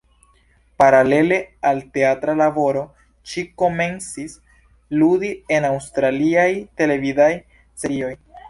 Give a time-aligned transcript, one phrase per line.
[0.81, 1.37] Paralele
[1.71, 2.81] al teatra laboro,
[3.33, 4.35] ŝi komencis
[5.03, 6.51] ludi en aŭstraliaj
[6.83, 7.33] televidaj
[7.85, 8.15] serioj.